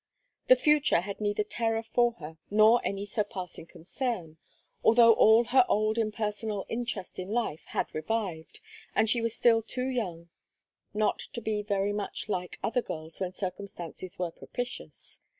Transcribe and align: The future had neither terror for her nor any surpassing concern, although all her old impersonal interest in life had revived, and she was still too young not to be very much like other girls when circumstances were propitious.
The 0.47 0.55
future 0.55 1.01
had 1.01 1.21
neither 1.21 1.43
terror 1.43 1.83
for 1.83 2.13
her 2.13 2.39
nor 2.49 2.81
any 2.83 3.05
surpassing 3.05 3.67
concern, 3.67 4.37
although 4.83 5.13
all 5.13 5.43
her 5.43 5.63
old 5.69 5.99
impersonal 5.99 6.65
interest 6.69 7.19
in 7.19 7.29
life 7.29 7.65
had 7.65 7.93
revived, 7.93 8.61
and 8.95 9.07
she 9.07 9.21
was 9.21 9.35
still 9.35 9.61
too 9.61 9.85
young 9.87 10.29
not 10.91 11.19
to 11.19 11.39
be 11.39 11.61
very 11.61 11.93
much 11.93 12.27
like 12.29 12.57
other 12.63 12.81
girls 12.81 13.19
when 13.19 13.35
circumstances 13.35 14.17
were 14.17 14.31
propitious. 14.31 15.19